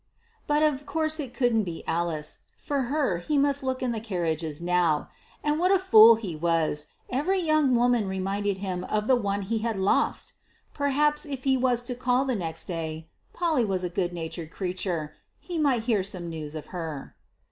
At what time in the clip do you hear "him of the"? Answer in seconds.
8.57-9.15